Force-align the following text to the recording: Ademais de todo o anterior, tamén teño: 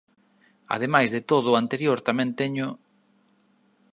Ademais 0.75 1.09
de 1.15 1.21
todo 1.31 1.47
o 1.51 1.59
anterior, 1.63 1.97
tamén 2.07 2.29
teño: 2.39 2.67